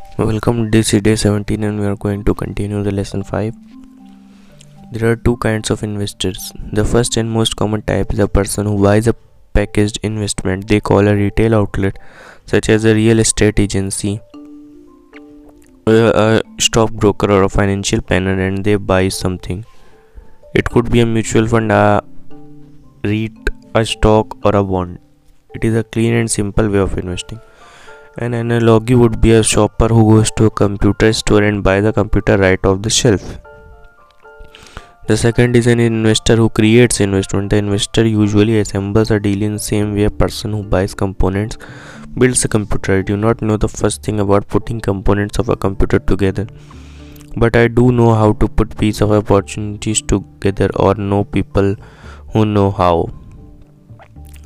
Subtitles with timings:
[0.00, 3.54] Welcome, to is day 17 and we are going to continue the lesson 5.
[4.92, 6.52] There are two kinds of investors.
[6.72, 9.14] The first and most common type is a person who buys a
[9.52, 11.98] packaged investment they call a retail outlet,
[12.46, 14.20] such as a real estate agency,
[15.86, 19.64] a stockbroker, or a financial planner, and they buy something.
[20.54, 22.02] It could be a mutual fund, a
[23.04, 23.32] REIT,
[23.74, 24.98] a stock, or a bond.
[25.54, 27.40] It is a clean and simple way of investing.
[28.18, 31.92] An analogy would be a shopper who goes to a computer store and buys a
[31.92, 33.38] computer right off the shelf.
[35.06, 37.50] The second is an investor who creates investment.
[37.50, 41.56] The investor usually assembles a deal in the same way a person who buys components
[42.18, 42.98] builds a computer.
[42.98, 46.48] I do not know the first thing about putting components of a computer together.
[47.36, 51.76] But I do know how to put pieces of opportunities together or know people
[52.32, 53.08] who know how.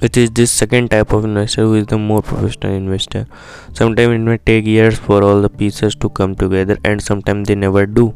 [0.06, 3.26] It is this second type of investor who is the more professional investor.
[3.72, 7.54] Sometimes it may take years for all the pieces to come together, and sometimes they
[7.54, 8.14] never do.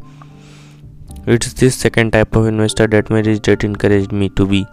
[1.26, 4.66] It's this second type of investor that my dad encouraged me to be.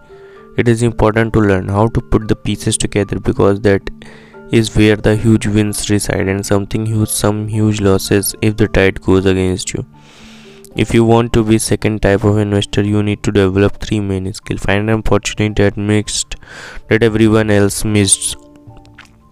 [0.58, 3.88] It is important to learn how to put the pieces together because that
[4.50, 9.00] is where the huge wins reside and something huge some huge losses if the tide
[9.00, 9.86] goes against you.
[10.76, 14.30] If you want to be second type of investor, you need to develop three main
[14.34, 14.60] skills.
[14.60, 16.36] Find an opportunity that mixed
[16.90, 18.36] that everyone else missed.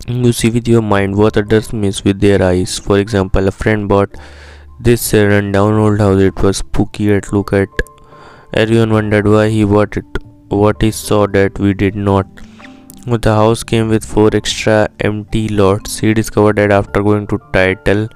[0.07, 2.79] You see with your mind what others miss with their eyes.
[2.79, 4.17] For example, a friend bought
[4.81, 6.23] this rundown old house.
[6.23, 7.69] It was spooky at look at.
[8.55, 10.07] Everyone wondered why he bought it.
[10.49, 12.27] What he saw that we did not.
[13.07, 15.99] The house came with four extra empty lots.
[15.99, 18.09] He discovered that after going to title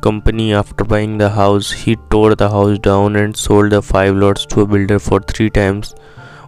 [0.00, 1.70] company after buying the house.
[1.70, 5.50] He tore the house down and sold the five lots to a builder for three
[5.50, 5.94] times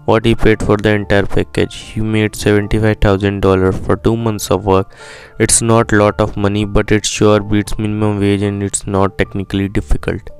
[0.05, 1.75] what he paid for the entire package.
[1.75, 4.95] He made $75,000 for 2 months of work.
[5.39, 9.17] It's not a lot of money but it sure beats minimum wage and it's not
[9.17, 10.31] technically difficult.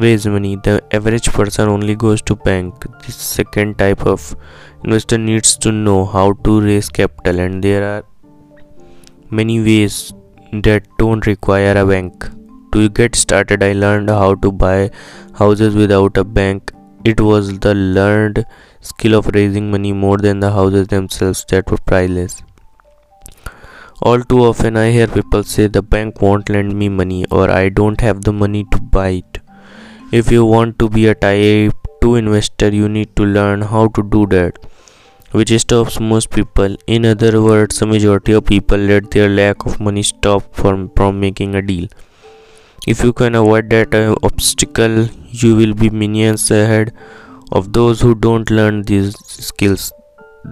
[0.00, 0.56] Raise money.
[0.56, 2.84] The average person only goes to bank.
[3.06, 4.34] The second type of
[4.84, 8.04] investor needs to know how to raise capital and there are
[9.30, 10.12] many ways
[10.62, 12.26] that don't require a bank.
[12.72, 14.90] To get started, I learned how to buy
[15.34, 16.72] houses without a bank.
[17.04, 18.44] It was the learned
[18.80, 22.42] skill of raising money more than the houses themselves that were priceless.
[24.02, 27.68] All too often, I hear people say the bank won't lend me money or I
[27.68, 29.38] don't have the money to buy it.
[30.12, 34.02] If you want to be a type 2 investor, you need to learn how to
[34.02, 34.58] do that
[35.36, 36.76] which stops most people.
[36.86, 41.20] In other words, the majority of people let their lack of money stop from, from
[41.20, 41.88] making a deal.
[42.86, 45.08] If you can avoid that uh, obstacle,
[45.42, 46.94] you will be millions ahead
[47.52, 49.92] of those who don't learn these skills.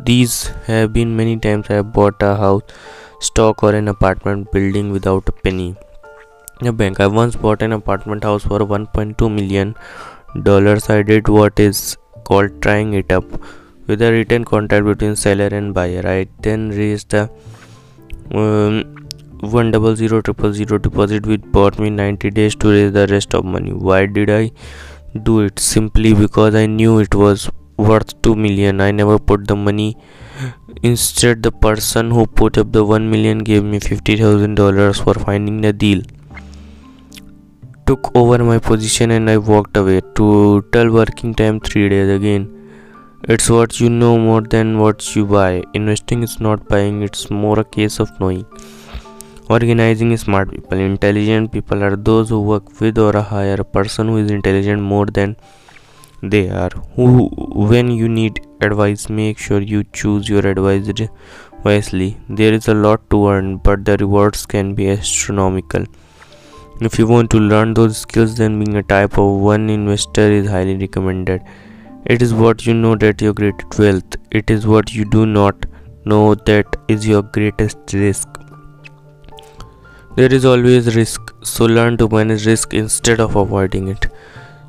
[0.05, 2.63] These have been many times I have bought a house,
[3.21, 5.77] stock, or an apartment building without a penny.
[6.61, 7.01] A bank.
[7.01, 9.77] I once bought an apartment house for 1.2 million
[10.43, 10.91] dollars.
[10.91, 13.25] I did what is called trying it up
[13.87, 16.07] with a written contract between seller and buyer.
[16.07, 17.31] I then raised the
[18.33, 19.09] um,
[19.41, 23.35] one double zero triple zero deposit which bought me 90 days to raise the rest
[23.35, 23.73] of money.
[23.73, 24.53] Why did I
[25.23, 25.59] do it?
[25.59, 28.81] Simply because I knew it was worth 2 million.
[28.81, 29.97] I never put the money.
[30.83, 35.73] Instead, the person who put up the 1 million gave me $50,000 for finding the
[35.73, 36.03] deal.
[37.87, 40.01] Took over my position and I walked away.
[40.15, 42.54] Total working time 3 days again
[43.27, 45.63] it's what you know more than what you buy.
[45.73, 48.45] Investing is not buying, it's more a case of knowing.
[49.49, 50.79] Organizing smart people.
[50.79, 55.07] Intelligent people are those who work with or hire a person who is intelligent more
[55.07, 55.37] than
[56.23, 56.71] they are.
[56.97, 57.29] Who,
[57.71, 61.09] when you need advice, make sure you choose your advisor
[61.65, 62.19] wisely.
[62.29, 65.87] There is a lot to earn, but the rewards can be astronomical.
[66.81, 70.49] If you want to learn those skills, then being a type of one investor is
[70.49, 71.43] highly recommended.
[72.07, 74.17] It is what you know that your greatest wealth.
[74.31, 75.65] It is what you do not
[76.05, 78.29] know that is your greatest risk.
[80.15, 84.07] There is always risk, so learn to manage risk instead of avoiding it.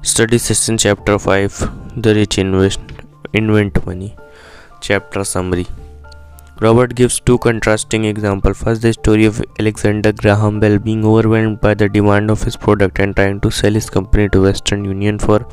[0.02, 2.80] Study session chapter 5 The Rich Invest
[3.34, 4.16] Invent Money.
[4.80, 5.68] Chapter Summary
[6.62, 8.60] Robert gives two contrasting examples.
[8.60, 13.00] First, the story of Alexander Graham Bell being overwhelmed by the demand of his product
[13.00, 15.46] and trying to sell his company to Western Union for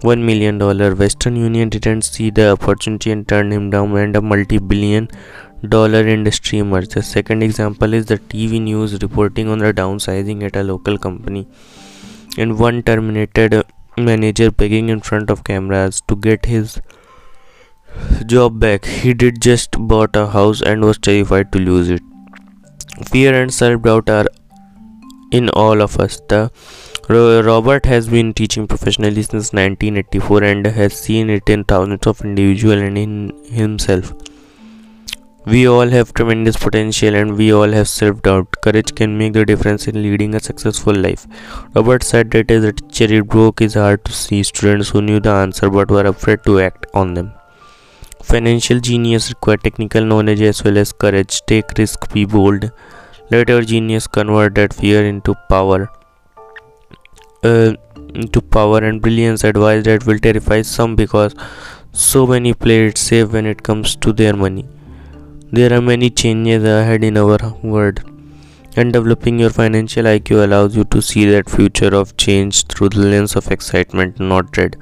[0.00, 0.58] $1 million.
[0.98, 5.08] Western Union didn't see the opportunity and turned him down, and a multi billion
[5.68, 6.92] dollar industry emerged.
[6.92, 11.46] The second example is the TV news reporting on the downsizing at a local company,
[12.36, 13.62] and one terminated
[13.96, 16.80] manager begging in front of cameras to get his
[18.26, 18.84] job back.
[18.84, 22.02] He did just bought a house and was terrified to lose it.
[23.06, 24.26] Fear and self doubt are
[25.30, 26.20] in all of us.
[26.28, 26.50] The
[27.08, 32.80] Robert has been teaching professionally since 1984 and has seen it in thousands of individuals
[32.80, 34.14] and in himself.
[35.44, 38.56] We all have tremendous potential and we all have self doubt.
[38.62, 41.26] Courage can make the difference in leading a successful life.
[41.74, 45.28] Robert said that a teacher, it broke his heart to see students who knew the
[45.28, 47.34] answer but were afraid to act on them.
[48.22, 51.42] Financial genius require technical knowledge as well as courage.
[51.46, 52.72] Take risk, be bold.
[53.30, 55.90] Let your genius convert that fear into power.
[57.44, 57.74] Uh,
[58.14, 61.34] into power and brilliance advice that will terrify some because
[61.92, 64.64] so many play it safe when it comes to their money.
[65.52, 68.00] There are many changes ahead in our world,
[68.76, 73.00] and developing your financial IQ allows you to see that future of change through the
[73.00, 74.76] lens of excitement, not dread.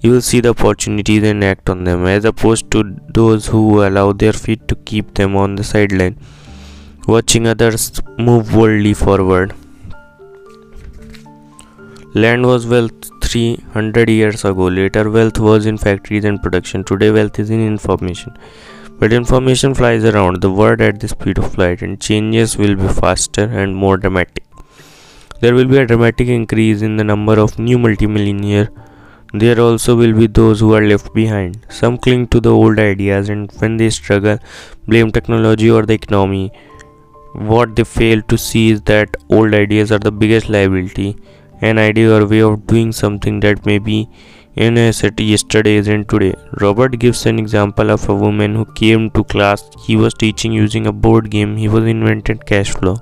[0.00, 4.12] You will see the opportunities and act on them, as opposed to those who allow
[4.12, 6.18] their feet to keep them on the sideline,
[7.08, 9.54] watching others move boldly forward.
[12.22, 14.68] Land was wealth 300 years ago.
[14.68, 16.82] Later, wealth was in factories and production.
[16.82, 18.34] Today, wealth is in information.
[18.98, 22.88] But information flies around the world at the speed of light, and changes will be
[22.88, 24.44] faster and more dramatic.
[25.42, 28.70] There will be a dramatic increase in the number of new multimillionaires.
[29.34, 31.66] There also will be those who are left behind.
[31.68, 34.38] Some cling to the old ideas, and when they struggle,
[34.88, 36.50] blame technology or the economy.
[37.34, 41.18] What they fail to see is that old ideas are the biggest liability.
[41.60, 44.08] An idea or way of doing something that may be
[44.56, 46.34] in a city yesterday isn't today.
[46.60, 50.86] Robert gives an example of a woman who came to class he was teaching using
[50.86, 52.96] a board game he was invented cash flow.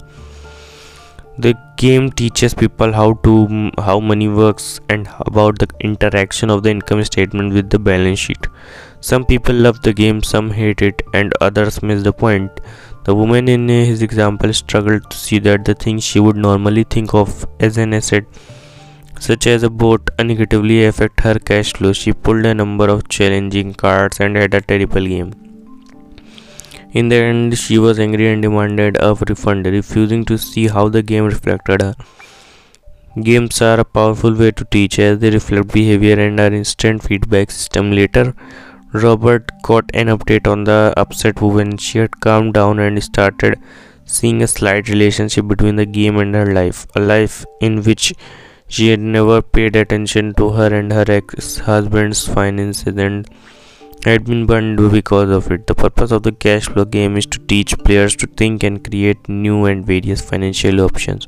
[1.36, 6.70] The game teaches people how to how money works and about the interaction of the
[6.70, 8.46] income statement with the balance sheet.
[9.00, 12.60] Some people love the game, some hate it, and others miss the point.
[13.04, 17.14] The woman in his example struggled to see that the things she would normally think
[17.14, 18.24] of as an asset
[19.20, 21.92] such as a boat negatively affect her cash flow.
[21.92, 25.32] She pulled a number of challenging cards and had a terrible game.
[26.92, 31.02] In the end, she was angry and demanded a refund, refusing to see how the
[31.02, 31.94] game reflected her.
[33.20, 37.50] Games are a powerful way to teach as they reflect behavior and are instant feedback
[37.50, 37.92] system.
[37.92, 38.34] Later,
[38.94, 41.76] Robert got an update on the upset woman.
[41.79, 43.61] She had calmed down and started
[44.05, 48.14] seeing a slight relationship between the game and her life, a life in which
[48.69, 53.29] she had never paid attention to her and her ex husband's finances and
[54.05, 55.67] had been burned because of it.
[55.67, 59.29] The purpose of the cash flow game is to teach players to think and create
[59.29, 61.26] new and various financial options.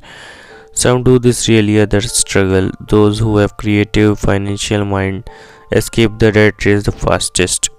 [0.72, 2.70] Some do this really, others struggle.
[2.78, 5.28] Those who have creative financial mind
[5.72, 7.70] escape the rat race the fastest.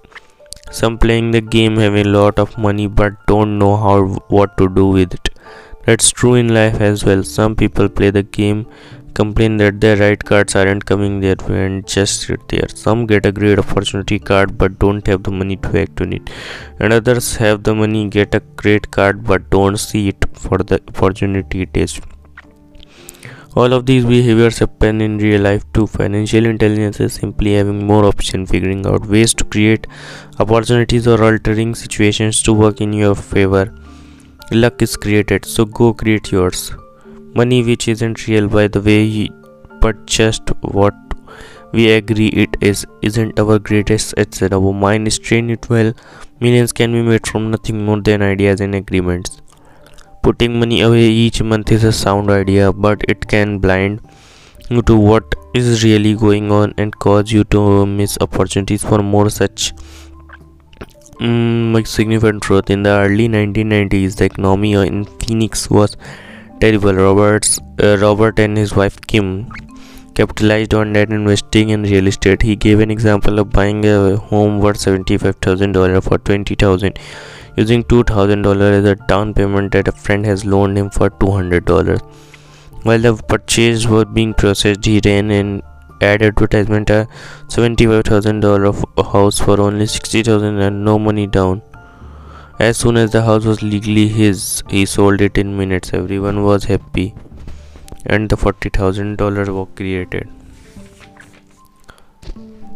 [0.70, 4.68] Some playing the game have a lot of money but don't know how what to
[4.68, 5.30] do with it.
[5.86, 7.22] That's true in life as well.
[7.22, 8.66] Some people play the game
[9.18, 12.68] complain that their right cards aren't coming their way and just sit there.
[12.82, 16.30] Some get a great opportunity card but don't have the money to act on it.
[16.78, 20.80] And others have the money, get a great card but don't see it for the
[20.88, 22.00] opportunity it is.
[23.54, 25.86] All of these behaviors happen in real life too.
[25.86, 29.86] Financial intelligence is simply having more options, figuring out ways to create
[30.38, 33.74] opportunities or altering situations to work in your favor.
[34.52, 36.72] Luck is created, so go create yours
[37.38, 39.28] money which isn't real by the way
[39.80, 40.94] but just what
[41.72, 45.92] we agree it is isn't our greatest asset our mind is trained it well
[46.40, 49.42] millions can be made from nothing more than ideas and agreements
[50.28, 54.00] putting money away each month is a sound idea but it can blind
[54.70, 59.28] you to what is really going on and cause you to miss opportunities for more
[59.30, 59.72] such
[61.20, 62.70] mm, significant growth.
[62.70, 65.96] in the early 1990s the economy in phoenix was
[66.60, 66.92] terrible.
[66.92, 69.50] Roberts, uh, Robert and his wife Kim
[70.14, 72.42] capitalized on that investing in real estate.
[72.42, 76.98] He gave an example of buying a home worth $75,000 for 20000
[77.58, 81.98] using $2,000 as a down payment that a friend has loaned him for $200.
[82.84, 85.62] While the purchase was being processed, he ran an
[86.00, 91.62] ad advertisement uh, a $75,000 house for only 60,000 and no money down.
[92.60, 95.92] As soon as the house was legally his, he sold it in minutes.
[95.92, 97.14] Everyone was happy,
[98.06, 100.28] and the $40,000 was created.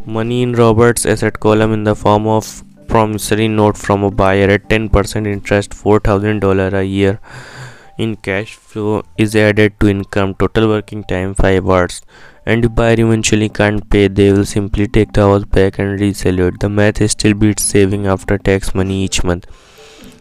[0.05, 4.69] Money in Robert's asset column in the form of promissory note from a buyer at
[4.69, 7.21] 10% interest $4,000 a year
[7.97, 10.35] in cash flow is added to income.
[10.35, 12.03] Total working time 5 hours.
[12.45, 14.09] And if buyer eventually can't pay.
[14.09, 16.61] They will simply take the house back and resell it.
[16.61, 19.47] The math is still beats saving after tax money each month.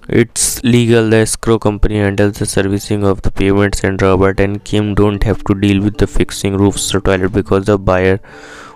[0.08, 1.10] It's legal.
[1.10, 5.44] The escrow company handles the servicing of the payments, and Robert and Kim don't have
[5.46, 8.20] to deal with the fixing roofs or toilet because the buyer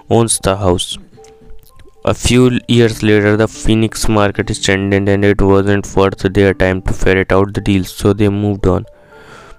[0.10, 0.98] owns the house.
[2.08, 6.84] A few years later, the Phoenix market is trending, and it wasn't worth their time
[6.84, 8.86] to ferret out the deals, so they moved on.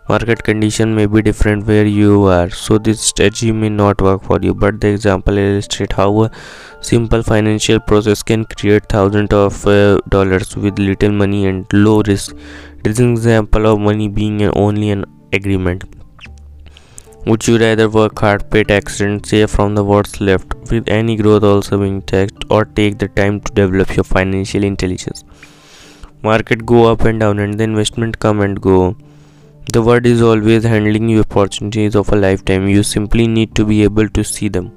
[0.09, 4.39] Market condition may be different where you are, so this strategy may not work for
[4.41, 4.55] you.
[4.55, 6.31] But the example illustrates how a
[6.83, 12.37] simple financial process can create thousands of uh, dollars with little money and low risk.
[12.79, 15.96] It is an example of money being only an agreement.
[17.27, 21.17] Would you rather work hard, pay taxes, and save from the what's left, with any
[21.17, 25.25] growth also being taxed, or take the time to develop your financial intelligence?
[26.23, 28.97] Market go up and down, and the investment come and go.
[29.73, 32.69] The world is always handling you opportunities of a lifetime.
[32.69, 34.71] You simply need to be able to see them.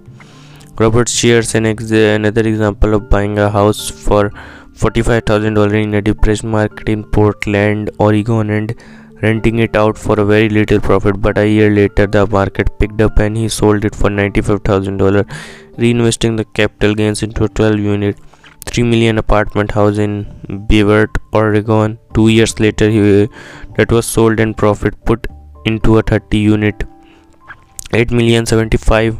[0.79, 4.31] Robert shares an ex- another example of buying a house for
[4.73, 8.73] $45,000 in a depressed market in Portland, Oregon, and
[9.21, 11.21] renting it out for a very little profit.
[11.21, 15.23] But a year later, the market picked up and he sold it for $95,000,
[15.77, 18.17] reinvesting the capital gains into a 12 unit,
[18.65, 21.97] 3 million apartment house in Beaver, Oregon.
[22.13, 23.29] Two years later, he,
[23.77, 25.27] that was sold and profit put
[25.65, 26.83] into a 30 unit,
[27.93, 29.17] 8 million 75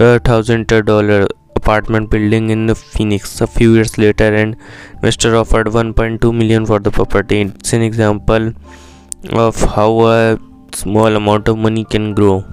[0.00, 3.40] uh, thousand dollar apartment building in Phoenix.
[3.40, 4.56] A few years later, and
[4.94, 7.40] investor offered 1.2 million for the property.
[7.40, 8.52] It's an example
[9.24, 10.38] of how a
[10.74, 12.44] small amount of money can grow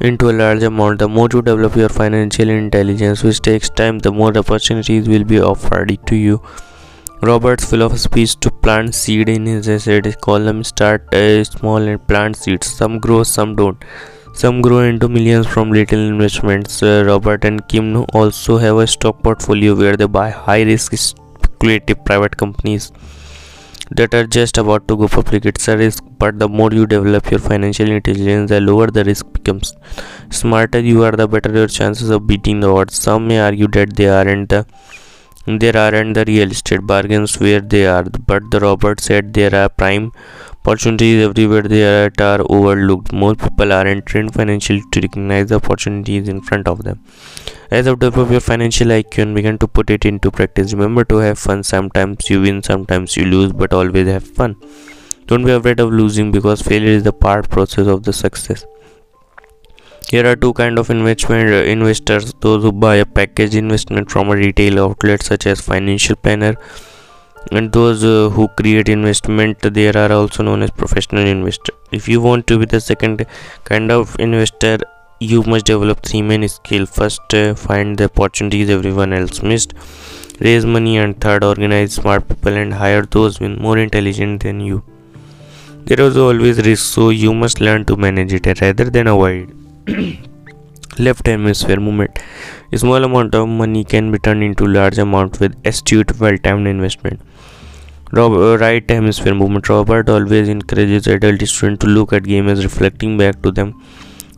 [0.00, 0.98] into a large amount.
[0.98, 5.40] The more you develop your financial intelligence, which takes time, the more opportunities will be
[5.40, 6.42] offered to you.
[7.22, 10.20] Robert's philosophy is to plant seed in his asset.
[10.20, 12.66] column start uh, small and plant seeds.
[12.66, 13.82] Some grow, some don't.
[14.34, 16.82] Some grow into millions from little investments.
[16.82, 22.04] Uh, Robert and Kim also have a stock portfolio where they buy high risk speculative
[22.04, 22.90] private companies
[23.94, 25.46] that are just about to go public.
[25.46, 29.32] It's a risk, but the more you develop your financial intelligence, the lower the risk
[29.32, 29.74] becomes.
[30.30, 32.96] Smarter you are, the better your chances of beating the odds.
[32.96, 34.66] Some may argue that they aren't the
[35.46, 39.68] there aren't the real estate bargains where they are, but the Robert said there are
[39.68, 40.10] prime
[40.64, 43.12] opportunities everywhere that are overlooked.
[43.12, 47.00] Most people aren't trained financially to recognize the opportunities in front of them.
[47.70, 51.16] As you develop your financial IQ and begin to put it into practice, remember to
[51.16, 51.62] have fun.
[51.62, 54.56] Sometimes you win, sometimes you lose, but always have fun.
[55.26, 58.64] Don't be afraid of losing because failure is the part process of the success.
[60.08, 64.28] Here are two kind of investment uh, investors: those who buy a package investment from
[64.30, 66.56] a retail outlet such as financial planner,
[67.52, 69.60] and those uh, who create investment.
[69.60, 71.72] There are also known as professional investor.
[71.92, 73.26] If you want to be the second
[73.64, 74.78] kind of investor,
[75.20, 76.90] you must develop three main skills.
[76.90, 79.74] First uh, find the opportunities everyone else missed.
[80.40, 80.96] Raise money.
[80.96, 84.82] And third organize smart people and hire those with more intelligent than you.
[85.84, 89.54] There is always risk so you must learn to manage it rather than avoid.
[90.98, 92.18] Left hemisphere movement.
[92.72, 97.20] A small amount of money can be turned into large amount with astute well-timed investment
[98.16, 103.18] Uh, right hemisphere movement robert always encourages adult students to look at game as reflecting
[103.18, 103.74] back to them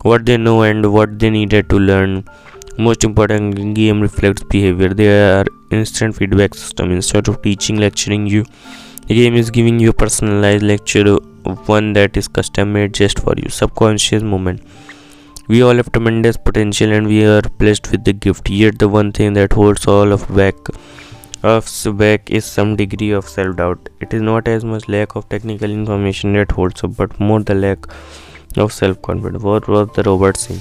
[0.06, 2.24] what they know and what they needed to learn.
[2.78, 4.90] Most important, game reflects behavior.
[4.94, 6.90] They are instant feedback system.
[6.92, 8.44] Instead of teaching, lecturing you,
[9.08, 11.16] the game is giving you a personalized lecture,
[11.74, 13.48] one that is custom made just for you.
[13.48, 14.62] Subconscious moment.
[15.48, 18.50] We all have tremendous potential and we are blessed with the gift.
[18.50, 20.54] Yet the one thing that holds all of back
[21.42, 23.88] us back is some degree of self-doubt.
[24.00, 27.54] It is not as much lack of technical information that holds up, but more the
[27.54, 27.86] lack
[28.56, 30.60] of self-confidence what was the Robert saying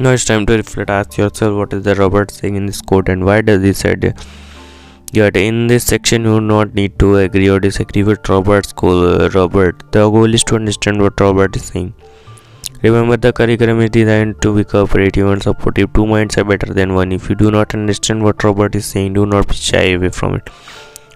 [0.00, 3.08] now it's time to reflect ask yourself what is the Robert saying in this quote
[3.08, 4.16] and why does he said
[5.12, 9.04] Yet in this section, you do not need to agree or disagree with Robert's goal.
[9.06, 11.94] Uh, Robert, the goal is to understand what Robert is saying.
[12.84, 15.90] Remember, the curriculum is designed to be cooperative and supportive.
[15.94, 17.12] Two minds are better than one.
[17.12, 20.34] If you do not understand what Robert is saying, do not be shy away from
[20.34, 20.50] it.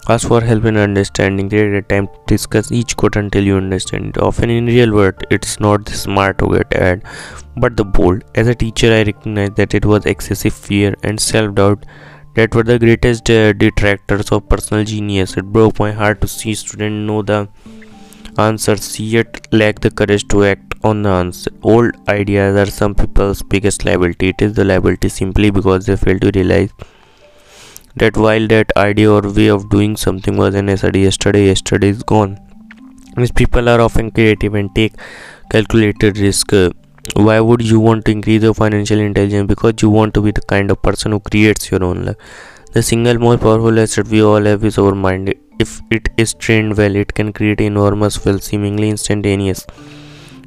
[0.09, 1.51] Ask for help in understanding.
[1.51, 4.17] Create a time to discuss each quote until you understand it.
[4.17, 7.03] Often in real world, it's not the smart to get ahead,
[7.59, 8.25] but the bold.
[8.35, 11.85] As a teacher, I recognize that it was excessive fear and self-doubt
[12.37, 15.37] that were the greatest uh, detractors of personal genius.
[15.37, 17.47] It broke my heart to see students know the
[18.39, 21.51] answers yet lack the courage to act on the answer.
[21.63, 24.29] Old ideas are some people's biggest liability.
[24.31, 26.71] It is the liability simply because they fail to realize
[27.97, 32.39] that while that idea or way of doing something was necessary yesterday yesterday is gone
[33.17, 34.93] These people are often creative and take
[35.51, 36.53] calculated risk
[37.17, 40.43] why would you want to increase your financial intelligence because you want to be the
[40.43, 42.19] kind of person who creates your own luck
[42.75, 45.35] The single most powerful asset we all have is our mind.
[45.65, 49.65] If it is trained well, it can create enormous wealth, seemingly instantaneous.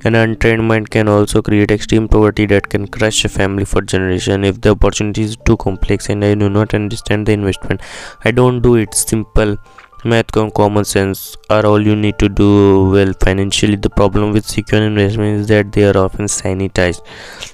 [0.03, 4.47] An untrained mind can also create extreme poverty that can crush a family for generations
[4.47, 7.81] if the opportunity is too complex and I do not understand the investment.
[8.25, 8.95] I don't do it.
[8.95, 9.57] Simple
[10.03, 13.75] math and common sense are all you need to do well financially.
[13.75, 17.05] The problem with secure investment is that they are often sanitized.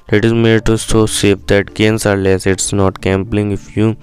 [0.07, 2.45] It is made to so safe that gains are less.
[2.45, 3.97] It's not gambling if you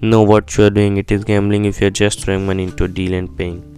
[0.00, 0.96] know what you are doing.
[0.96, 3.71] It is gambling if you are just throwing money into a deal and paying.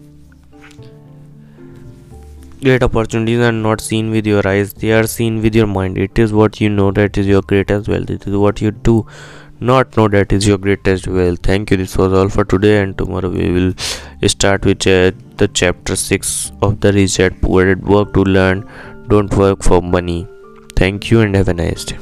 [2.65, 5.99] Great opportunities are not seen with your eyes, they are seen with your mind.
[5.99, 8.09] It is what you know that is your greatest wealth.
[8.09, 9.07] It is what you do
[9.61, 11.41] not know that is your greatest wealth.
[11.43, 11.77] Thank you.
[11.77, 13.75] This was all for today, and tomorrow we will
[14.29, 17.39] start with uh, the chapter 6 of the reset.
[17.43, 18.67] Poor Dad Work to Learn.
[19.09, 20.27] Don't work for money.
[20.77, 21.99] Thank you and have a nice day.